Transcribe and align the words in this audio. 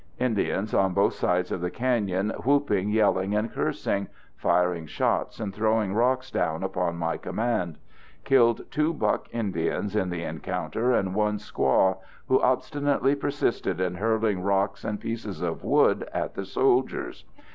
Indians 0.17 0.73
on 0.73 0.95
both 0.95 1.13
sides 1.13 1.51
of 1.51 1.61
the 1.61 1.69
cañon 1.69 2.33
whooping, 2.43 2.89
yelling 2.89 3.35
and 3.35 3.53
cursing, 3.53 4.07
firing 4.35 4.87
shots 4.87 5.39
and 5.39 5.53
throwing 5.53 5.93
rocks 5.93 6.31
down 6.31 6.63
upon 6.63 6.95
my 6.97 7.17
command. 7.17 7.77
Killed 8.23 8.63
two 8.71 8.95
buck 8.95 9.27
Indians 9.31 9.95
in 9.95 10.09
the 10.09 10.23
encounter 10.23 10.91
and 10.91 11.13
one 11.13 11.37
squaw, 11.37 11.97
who 12.29 12.41
obstinately 12.41 13.13
persisted 13.13 13.79
in 13.79 13.93
hurling 13.93 14.41
rocks 14.41 14.83
and 14.83 14.99
pieces 14.99 15.39
of 15.43 15.63
wood 15.63 16.09
at 16.11 16.33
the 16.33 16.45
soldiers. 16.45 17.23